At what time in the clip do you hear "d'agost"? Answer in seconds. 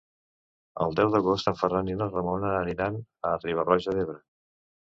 1.15-1.51